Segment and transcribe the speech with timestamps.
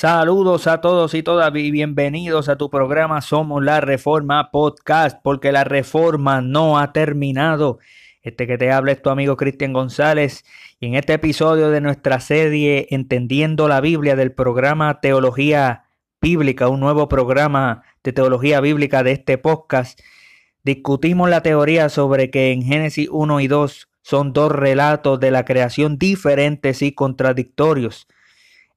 [0.00, 5.50] Saludos a todos y todas y bienvenidos a tu programa Somos la Reforma Podcast, porque
[5.50, 7.80] la reforma no ha terminado.
[8.22, 10.44] Este que te habla es tu amigo Cristian González
[10.78, 15.86] y en este episodio de nuestra serie Entendiendo la Biblia del programa Teología
[16.20, 19.98] Bíblica, un nuevo programa de teología bíblica de este podcast,
[20.62, 25.44] discutimos la teoría sobre que en Génesis 1 y 2 son dos relatos de la
[25.44, 28.06] creación diferentes y contradictorios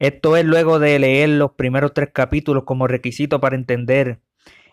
[0.01, 4.19] esto es luego de leer los primeros tres capítulos como requisito para entender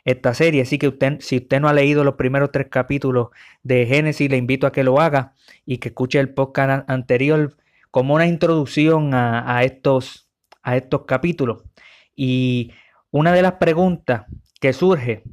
[0.06, 0.62] esta serie.
[0.62, 3.28] Así que usted, si usted no ha leído los primeros tres capítulos
[3.62, 5.34] de Génesis, le invito a que lo haga
[5.66, 7.59] y que escuche el podcast anterior
[7.90, 10.30] como una introducción a, estos,
[10.62, 11.62] a estos capítulos.
[12.16, 12.73] Y
[13.10, 14.24] una de las preguntas
[14.62, 15.24] que surge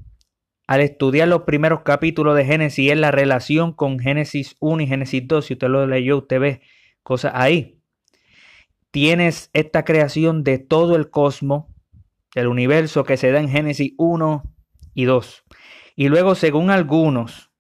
[0.68, 5.26] al estudiar los primeros capítulos de Génesis es la relación con Génesis 1 y Génesis
[5.26, 5.46] 2.
[5.46, 6.62] Si usted lo leyó, usted ve
[7.02, 7.75] cosas ahí
[8.96, 11.66] tienes esta creación de todo el cosmos,
[12.34, 14.44] el universo que se da en Génesis 1
[14.94, 15.44] y 2.
[15.98, 17.52] Y luego, según algunos,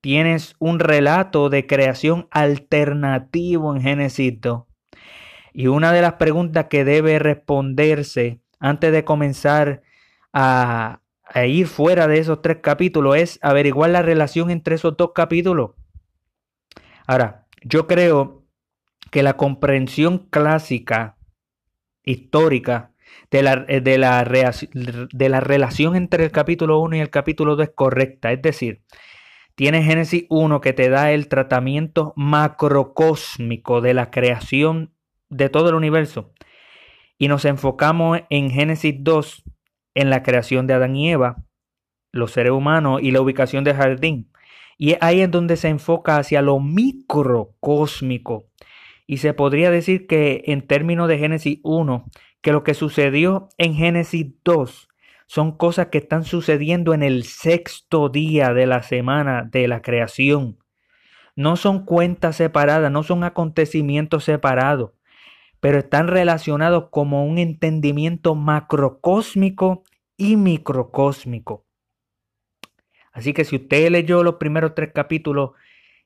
[0.00, 4.66] tienes un relato de creación alternativo en Génesis 2.
[5.52, 9.82] Y una de las preguntas que debe responderse antes de comenzar
[10.32, 15.10] a, a ir fuera de esos tres capítulos es averiguar la relación entre esos dos
[15.12, 15.72] capítulos.
[17.04, 18.44] Ahora, yo creo
[19.10, 21.16] que la comprensión clásica,
[22.04, 22.92] histórica,
[23.30, 27.56] de la, eh, de la, de la relación entre el capítulo 1 y el capítulo
[27.56, 28.32] 2 es correcta.
[28.32, 28.82] Es decir,
[29.54, 34.94] tiene Génesis 1 que te da el tratamiento macrocósmico de la creación
[35.28, 36.32] de todo el universo.
[37.18, 39.44] Y nos enfocamos en Génesis 2
[39.94, 41.44] en la creación de Adán y Eva,
[42.12, 44.30] los seres humanos y la ubicación del jardín.
[44.78, 48.47] Y ahí es donde se enfoca hacia lo microcósmico
[49.08, 52.04] y se podría decir que en términos de Génesis 1,
[52.42, 54.88] que lo que sucedió en Génesis 2
[55.26, 60.58] son cosas que están sucediendo en el sexto día de la semana de la creación.
[61.36, 64.90] No son cuentas separadas, no son acontecimientos separados,
[65.58, 69.84] pero están relacionados como un entendimiento macrocósmico
[70.18, 71.64] y microcósmico.
[73.10, 75.52] Así que si usted leyó los primeros tres capítulos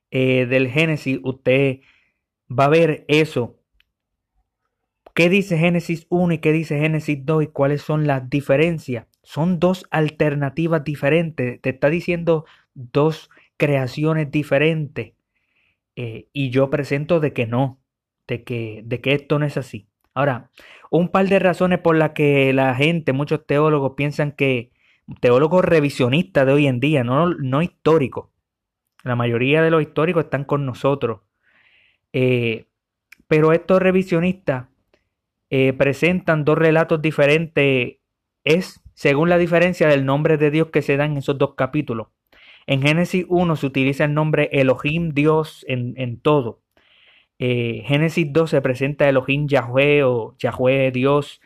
[0.09, 1.81] eh, del Génesis, usted
[2.49, 3.59] va a ver eso.
[5.13, 9.05] ¿Qué dice Génesis 1 y qué dice Génesis 2 y cuáles son las diferencias?
[9.21, 11.61] Son dos alternativas diferentes.
[11.61, 15.13] Te está diciendo dos creaciones diferentes.
[15.95, 17.79] Eh, y yo presento de que no,
[18.27, 19.87] de que, de que esto no es así.
[20.15, 20.49] Ahora,
[20.89, 24.71] un par de razones por las que la gente, muchos teólogos piensan que,
[25.19, 28.29] teólogos revisionistas de hoy en día, no, no históricos,
[29.03, 31.21] la mayoría de los históricos están con nosotros,
[32.13, 32.65] eh,
[33.27, 34.67] pero estos revisionistas
[35.49, 37.97] eh, presentan dos relatos diferentes,
[38.43, 42.07] es según la diferencia del nombre de Dios que se da en esos dos capítulos.
[42.67, 46.61] En Génesis 1 se utiliza el nombre Elohim Dios en, todo.
[47.39, 51.41] Eh, Génesis 2 se presenta Elohim Yahweh o Yahweh Dios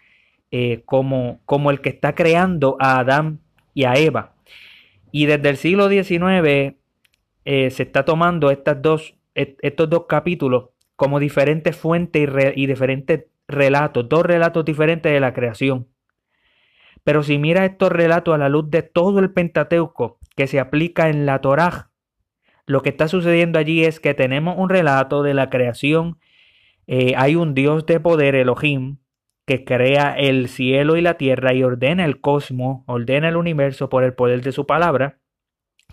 [0.85, 3.39] como, como el que está creando a Adán
[3.73, 4.35] y a Eva.
[5.11, 6.75] Y desde el siglo XIX
[7.43, 14.25] se está tomando estas dos estos dos capítulos como diferentes fuentes y, diferentes relatos, dos
[14.25, 15.87] relatos diferentes de la creación.
[17.03, 21.09] Pero si mira estos relatos a la luz de todo el Pentateuco que se aplica
[21.09, 21.91] en la Torá,
[22.65, 26.17] lo que está sucediendo allí es que tenemos un relato de la creación.
[26.87, 28.97] Eh, hay un Dios de poder, Elohim,
[29.45, 34.03] que crea el cielo y la tierra y ordena el cosmos, ordena el universo por
[34.03, 35.19] el poder de su palabra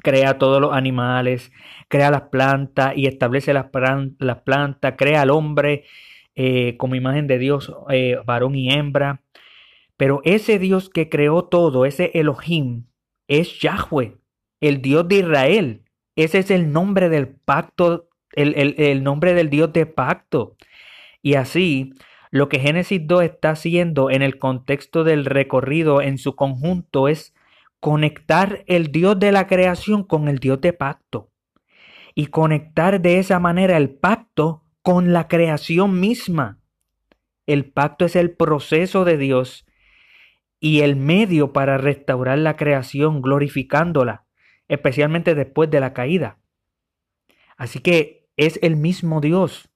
[0.02, 1.52] crea todos los animales,
[1.88, 3.66] crea las plantas y establece las,
[4.44, 5.84] plantas, crea al hombre
[6.34, 9.22] eh, como imagen de Dios, eh, varón y hembra.
[9.96, 12.86] Pero ese Dios que creó todo, ese Elohim,
[13.28, 14.16] es Yahweh,
[14.60, 15.82] el Dios de Israel.
[16.16, 20.56] Ese es el nombre del pacto, el, el nombre del Dios de pacto.
[21.22, 21.94] Y así,
[22.30, 27.33] lo que Génesis 2 está haciendo en el contexto del recorrido en su conjunto es
[27.84, 31.30] conectar el Dios de la creación con el Dios de pacto
[32.14, 36.62] y conectar de esa manera el pacto con la creación misma.
[37.44, 39.66] El pacto es el proceso de Dios
[40.60, 44.24] y el medio para restaurar la creación, glorificándola,
[44.66, 46.38] especialmente después de la caída.
[47.58, 49.68] Así que es el mismo Dios.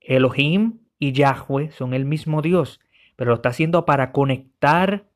[0.00, 2.80] Elohim y Yahweh son el mismo Dios,
[3.16, 5.09] pero lo está haciendo para conectar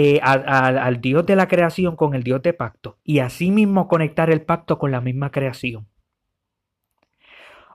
[0.00, 4.42] eh, al Dios de la creación con el Dios de pacto y asimismo conectar el
[4.42, 5.88] pacto con la misma creación.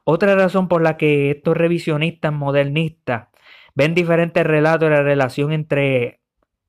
[0.06, 3.28] Otra razón por la que estos revisionistas modernistas
[3.76, 6.22] ven diferentes relatos de la relación entre,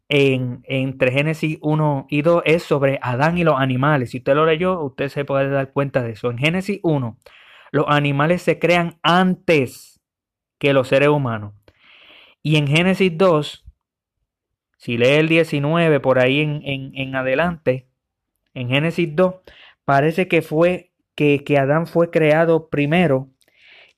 [0.09, 4.11] en, entre Génesis 1 y 2 es sobre Adán y los animales.
[4.11, 6.33] Si usted lo leyó, usted se puede dar cuenta de eso.
[6.33, 7.17] En Génesis 1,
[7.71, 10.00] los animales se crean antes
[10.59, 11.55] que los seres humanos.
[12.43, 13.63] Y en Génesis 2,
[14.85, 17.87] si lee el 19 por ahí en, en, adelante,
[18.53, 19.37] en Génesis 2,
[19.87, 23.31] parece que fue que, que Adán fue creado primero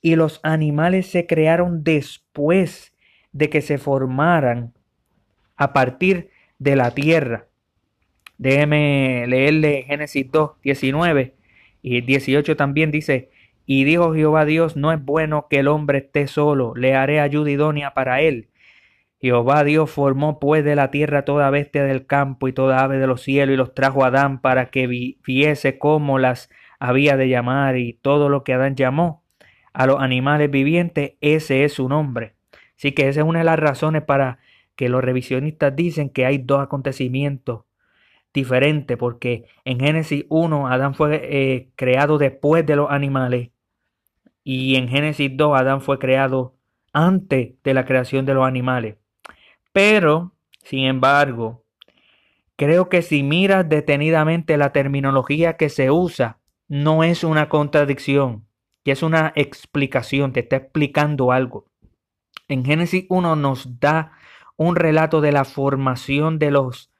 [0.00, 2.94] y los animales se crearon después
[3.32, 4.74] de que se formaran
[5.56, 6.30] a partir
[6.60, 7.48] de la tierra.
[8.38, 11.34] Déjeme leerle Génesis 2, 19
[11.82, 13.30] y 18 también dice,
[13.66, 17.50] y dijo Jehová Dios, no es bueno que el hombre esté solo, le haré ayuda
[17.50, 18.50] idónea para él.
[19.20, 23.06] Jehová Dios formó pues de la tierra toda bestia del campo y toda ave de
[23.06, 27.78] los cielos y los trajo a Adán para que viese cómo las había de llamar
[27.78, 29.24] y todo lo que Adán llamó
[29.72, 32.34] a los animales vivientes, ese es su nombre.
[32.76, 34.38] Así que esa es una de las razones para
[34.74, 37.64] que los revisionistas dicen que hay dos acontecimientos
[38.32, 43.50] diferentes, porque en Génesis 1 Adán fue eh, creado después de los animales
[44.44, 46.54] y en Génesis 2 Adán fue creado
[46.92, 48.96] antes de la creación de los animales.
[49.76, 50.32] Pero,
[50.62, 51.66] sin embargo,
[52.56, 58.46] creo que si miras detenidamente la terminología que se usa, no es una contradicción,
[58.86, 61.66] que es una explicación, te está explicando algo.
[62.48, 64.12] En Génesis 1 nos da
[64.56, 66.90] un relato de la formación de los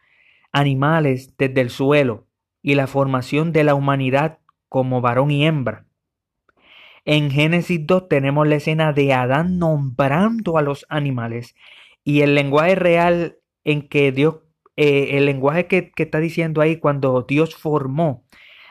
[0.53, 2.27] animales desde el suelo
[2.61, 5.87] y la formación de la humanidad como varón y hembra.
[7.07, 11.55] En Génesis 2 tenemos la escena de Adán nombrando a los animales
[12.07, 14.37] y el lenguaje real en que Dios,
[14.77, 18.25] eh, el lenguaje que, que está diciendo ahí cuando Dios formó,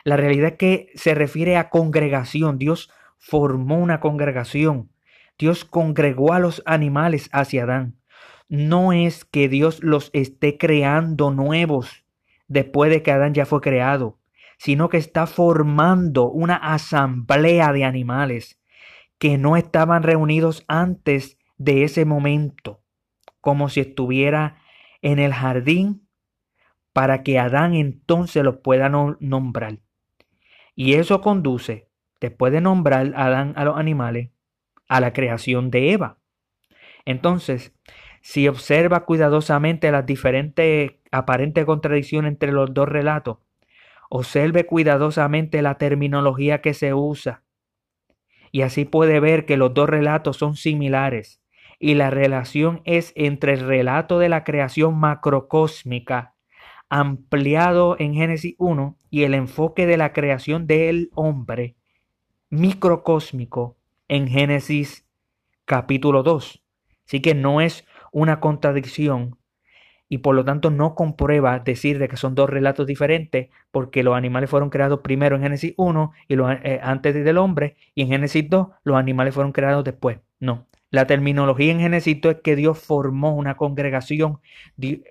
[0.05, 2.57] la realidad es que se refiere a congregación.
[2.57, 4.89] Dios formó una congregación.
[5.37, 7.97] Dios congregó a los animales hacia Adán.
[8.47, 12.05] No es que Dios los esté creando nuevos
[12.47, 14.17] después de que Adán ya fue creado,
[14.57, 18.61] sino que está formando una asamblea de animales
[19.17, 22.84] que no estaban reunidos antes de ese momento
[23.45, 24.57] como si estuviera
[25.03, 26.07] en el jardín
[26.93, 29.77] para que Adán entonces los pueda nombrar.
[30.73, 31.87] Y eso conduce,
[32.19, 34.31] después de nombrar Adán a los animales,
[34.87, 36.17] a la creación de Eva.
[37.05, 37.71] Entonces,
[38.23, 43.37] si observa cuidadosamente las diferentes aparentes contradicciones entre los dos relatos,
[44.09, 47.43] observe cuidadosamente la terminología que se usa,
[48.51, 51.44] y así puede ver que los dos relatos son similares
[51.85, 56.33] y la relación es entre el relato de la creación macrocósmica
[56.89, 61.75] ampliado en Génesis 1 y el enfoque de la creación del hombre
[62.49, 63.77] microcósmico
[64.07, 65.05] en Génesis
[65.65, 66.63] capítulo 2.
[67.05, 69.37] Así que no es una contradicción
[70.09, 74.15] y por lo tanto no comprueba decir de que son dos relatos diferentes porque los
[74.15, 78.49] animales fueron creados primero en Génesis 1 y eh, antes del hombre y en Génesis
[78.49, 80.17] 2 los animales fueron creados después.
[80.39, 84.39] No, la terminología en Génesis es que Dios formó una congregación.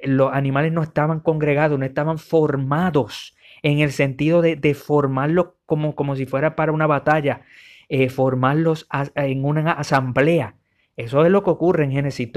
[0.02, 6.16] Los animales no estaban congregados, no estaban formados en el sentido de, formarlos como, como,
[6.16, 7.42] si fuera para una batalla,
[7.88, 10.54] eh, formarlos en una asamblea.
[10.96, 12.30] Eso es lo que ocurre en Génesis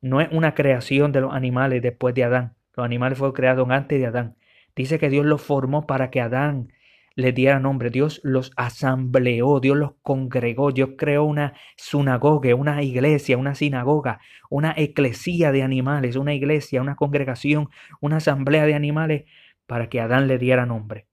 [0.00, 2.54] No es una creación de los animales después de Adán.
[2.76, 4.36] Los animales fueron creados antes de Adán.
[4.74, 6.72] Dice que Dios los formó para que Adán
[7.16, 7.90] les diera nombre.
[7.90, 14.20] Dios los asambleó, Dios los congregó, Dios creó una sinagoga, una iglesia, una sinagoga,
[14.50, 17.70] una eclesía de animales, una iglesia, una congregación,
[18.00, 19.24] una asamblea de animales
[19.66, 21.06] para que Adán le diera nombre.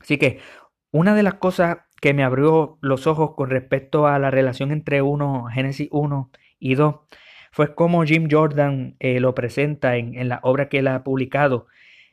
[0.00, 0.38] Así que
[0.92, 5.00] una de las cosas que me abrió los ojos con respecto a la relación entre
[5.02, 6.96] uno, Génesis 1 y 2,
[7.50, 11.66] fue como Jim Jordan eh, lo presenta en, la obra que él ha publicado,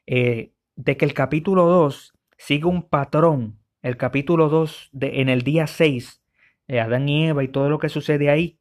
[0.08, 3.60] eh, de que el capítulo 2 sigue un patrón.
[3.83, 6.21] El capítulo 2, de, en el día 6,
[6.67, 8.57] de Adán y Eva y todo lo que sucede ahí,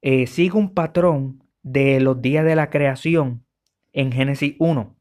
[0.00, 3.44] eh, sigue un patrón de los días de la creación
[3.92, 4.96] en Génesis 1.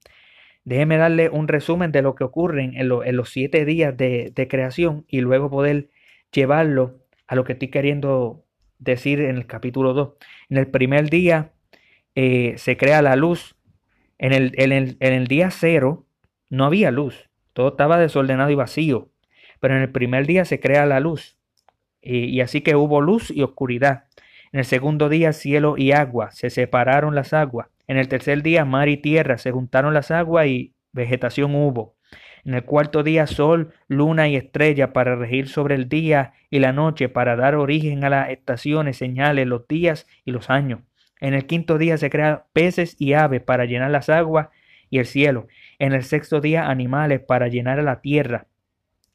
[0.65, 5.05] Déjeme darle un resumen de lo que ocurre en, los siete días de, de, creación
[5.07, 5.89] y luego poder
[6.33, 8.45] llevarlo a lo que estoy queriendo
[8.79, 10.13] decir en el capítulo 2.
[10.49, 11.53] En el primer día
[12.15, 13.55] eh, se crea la luz.
[14.17, 16.05] En el, en el, en el día 0
[16.49, 17.28] no había luz.
[17.59, 19.09] Todo estaba desordenado y vacío.
[19.59, 21.37] Pero en el primer día se crea la luz.
[22.01, 24.05] Y, así que hubo luz y oscuridad.
[24.53, 27.67] En el segundo día cielo y agua, se separaron las aguas.
[27.85, 31.97] En el tercer día mar y tierra, se juntaron las aguas y vegetación hubo.
[32.45, 36.71] En el cuarto día sol, luna y estrella para regir sobre el día y la
[36.71, 40.79] noche, para dar origen a las estaciones, señales, los días y los años.
[41.19, 44.47] En el quinto día se crean peces y aves para llenar las aguas
[44.89, 45.48] y el cielo.
[45.77, 48.48] En el sexto día animales para llenar la tierra.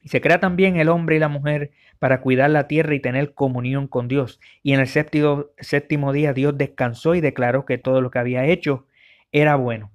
[0.00, 3.32] Y se crea también el hombre y la mujer para cuidar la tierra y tener
[3.32, 4.38] comunión con Dios.
[4.62, 8.44] Y en el séptimo, séptimo día Dios descansó y declaró que todo lo que había
[8.44, 8.86] hecho
[9.32, 9.90] era bueno.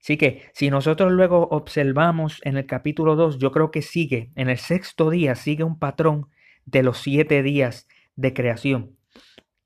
[0.00, 4.48] Así que si nosotros luego observamos en el capítulo 2, yo creo que sigue, en
[4.48, 6.28] el sexto día sigue un patrón
[6.64, 8.96] de los siete días de creación.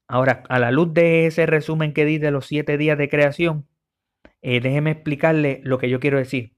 [0.07, 3.67] Ahora, a la luz de ese resumen que di de los siete días de creación,
[4.43, 6.55] eh, déjeme explicarle lo que yo quiero decir.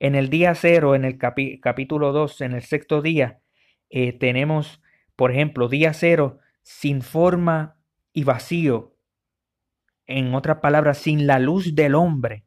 [0.00, 3.40] En el día cero, en el capítulo 2, en el sexto día,
[3.90, 4.80] eh, tenemos,
[5.16, 7.76] por ejemplo, día cero sin forma
[8.12, 8.94] y vacío.
[10.06, 12.44] En otras palabras, sin la luz del hombre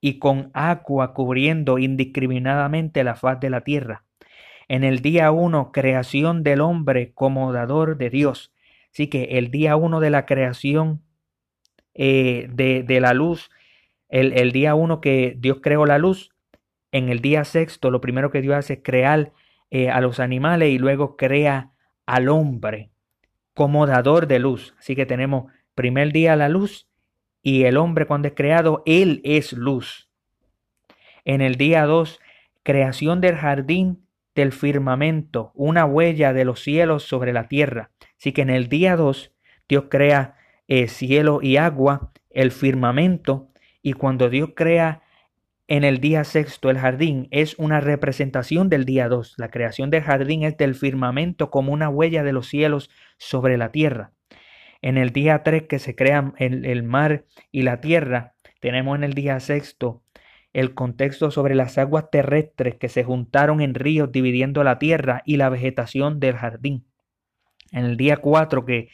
[0.00, 4.04] y con agua cubriendo indiscriminadamente la faz de la tierra.
[4.68, 8.52] En el día uno, creación del hombre como dador de Dios.
[8.92, 11.02] Así que el día uno de la creación
[11.94, 13.50] eh, de, de, la luz,
[14.10, 16.30] el, el día uno que Dios creó la luz,
[16.92, 19.32] en el día sexto lo primero que Dios hace es crear
[19.70, 21.72] eh, a los animales y luego crea
[22.06, 22.90] al hombre
[23.54, 24.74] como dador de luz.
[24.78, 26.88] Así que tenemos primer día la luz
[27.42, 30.10] y el hombre cuando es creado, él es luz.
[31.24, 32.18] En el día dos,
[32.62, 37.90] creación del jardín del firmamento, una huella de los cielos sobre la tierra.
[38.18, 39.32] Así que en el día dos,
[39.68, 40.36] Dios crea
[40.66, 43.49] eh, cielo y agua, el firmamento,
[43.82, 45.02] y cuando Dios crea
[45.70, 49.34] en el día sexto, el jardín es una representación del día dos.
[49.38, 53.70] La creación del jardín es del firmamento como una huella de los cielos sobre la
[53.70, 54.12] tierra.
[54.82, 59.14] En el día tres, que se crean el, mar y la tierra, tenemos en el
[59.14, 60.02] día sexto
[60.52, 65.36] el contexto sobre las aguas terrestres que se juntaron en ríos dividiendo la tierra y
[65.36, 66.84] la vegetación del jardín.
[67.70, 68.88] En el día cuatro, que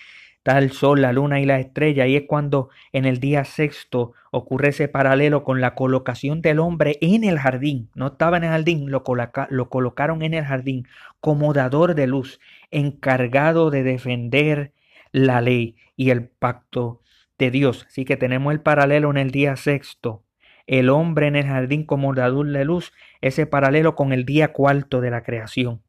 [0.46, 4.12] está el sol, la luna y la estrella, y es cuando en el día sexto
[4.30, 7.90] ocurre ese paralelo con la colocación del hombre en el jardín.
[7.96, 9.02] No estaba en el jardín, lo,
[9.50, 10.86] lo colocaron en el jardín
[11.20, 12.38] como dador de luz,
[12.70, 14.72] encargado de defender
[15.10, 17.00] la ley y el pacto
[17.38, 17.84] de Dios.
[17.88, 20.22] Así que tenemos el paralelo en el día sexto.
[20.68, 25.00] El hombre en el jardín como dador de luz, ese paralelo con el día cuarto
[25.00, 25.82] de la creación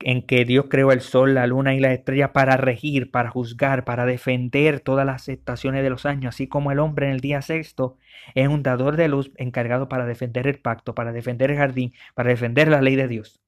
[0.00, 3.84] en que Dios creó el sol, la luna y la estrella para regir, para juzgar,
[3.84, 7.42] para defender todas las estaciones de los años, así como el hombre en el día
[7.42, 7.96] sexto
[8.34, 12.30] es un dador de luz encargado para defender el pacto, para defender el jardín, para
[12.30, 13.40] defender la ley de Dios.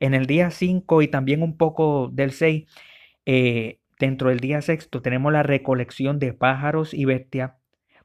[0.00, 2.66] En el día 5 y también un poco del 6,
[3.26, 7.52] eh, dentro del día sexto tenemos la recolección de pájaros y bestias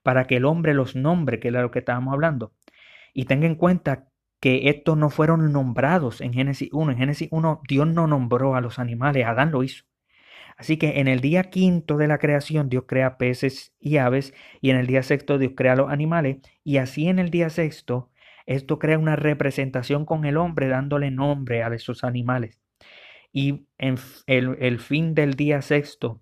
[0.02, 2.52] para que el hombre los nombre, que es lo que estábamos hablando.
[3.14, 4.08] Y tenga en cuenta
[4.44, 6.92] que estos no fueron nombrados en Génesis 1.
[6.92, 9.86] En Génesis 1 Dios no nombró a los animales, Adán lo hizo.
[10.58, 14.72] Así que en el día quinto de la creación Dios crea peces y aves y
[14.72, 18.12] en el día sexto Dios crea los animales y así en el día sexto
[18.46, 22.60] esto crea una representación con el hombre dándole nombre a esos animales.
[23.32, 23.96] Y en
[24.28, 26.22] el, fin del día sexto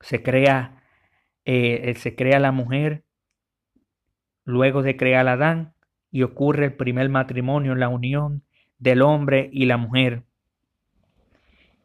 [0.00, 0.82] se crea,
[1.44, 3.04] eh, se crea la mujer,
[4.44, 5.73] luego de crear a Adán,
[6.14, 8.44] y ocurre el primer matrimonio, la unión
[8.78, 10.22] del hombre y la mujer.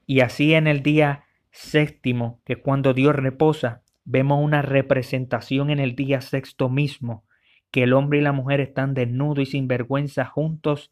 [0.05, 5.95] Y así en el día séptimo, que cuando Dios reposa, vemos una representación en el
[5.95, 7.23] día sexto mismo,
[7.71, 10.91] que el hombre y la mujer están desnudos y sin vergüenza juntos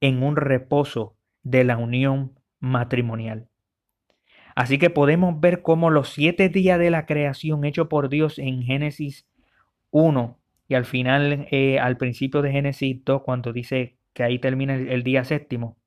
[0.00, 3.48] en un reposo de la unión matrimonial.
[4.54, 8.62] Así que podemos ver cómo los siete días de la creación hecho por Dios en
[8.62, 9.26] Génesis
[9.90, 10.38] 1
[10.68, 15.02] y al final, eh, al principio de Génesis 2, cuando dice que ahí termina el,
[15.02, 15.78] día séptimo,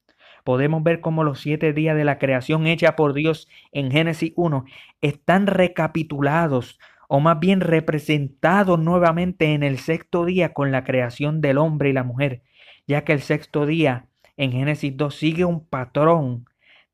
[0.43, 4.65] podemos ver cómo los siete días de la creación hecha por Dios en Génesis 1
[5.01, 11.59] están recapitulados o más bien representados nuevamente en el sexto día con la creación del
[11.59, 12.41] hombre y la mujer,
[12.87, 16.45] ya que el sexto día en Génesis 2 sigue un patrón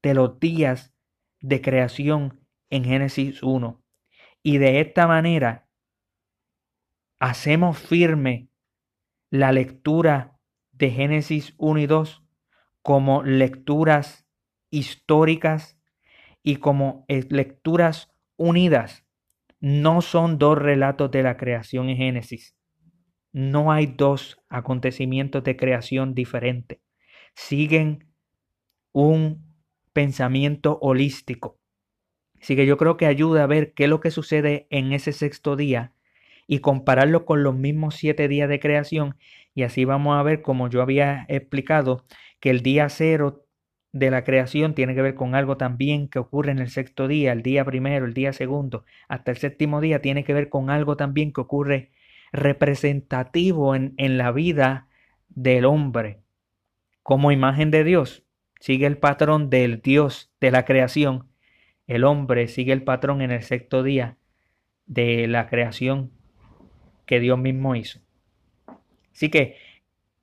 [0.04, 0.94] de los días
[1.40, 3.82] de creación en Génesis 1.
[4.44, 5.67] Y de esta manera
[7.20, 8.50] hacemos firme
[9.30, 10.40] la lectura
[10.72, 12.24] de Génesis 1 y 2
[12.82, 14.26] como lecturas
[14.70, 15.80] históricas
[16.44, 19.06] y como eh, lecturas unidas.
[19.60, 22.56] No son dos relatos de la creación en Génesis.
[23.34, 26.80] No hay dos acontecimientos de creación diferentes.
[27.36, 28.14] Siguen
[28.94, 29.56] un
[29.94, 31.60] pensamiento holístico.
[32.40, 35.12] Así que yo creo que ayuda a ver qué es lo que sucede en ese
[35.12, 35.97] sexto día
[36.48, 39.18] y compararlo con los mismos siete días de creación.
[39.54, 42.06] Y así vamos a ver, como yo había explicado,
[42.40, 43.46] que el día cero
[43.92, 47.34] de la creación tiene que ver con algo también que ocurre en el sexto día,
[47.34, 50.96] el día primero, el día segundo, hasta el séptimo día, tiene que ver con algo
[50.98, 51.92] también que ocurre
[52.32, 54.88] representativo en, en la vida
[55.30, 56.22] del hombre
[57.04, 58.24] como imagen de Dios.
[58.60, 61.30] Sigue el patrón del Dios de la creación.
[61.88, 64.18] El hombre sigue el patrón en el sexto día
[64.86, 66.17] de la creación
[67.08, 68.00] que Dios mismo hizo.
[69.12, 69.58] Así que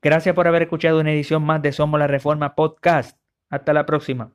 [0.00, 3.18] gracias por haber escuchado una edición más de Somos la Reforma Podcast.
[3.50, 4.30] Hasta la próxima.